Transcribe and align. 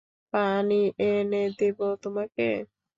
পানি 0.33 0.79
এনে 1.07 1.43
দিবো 1.59 1.87
তোমাকে? 2.03 2.47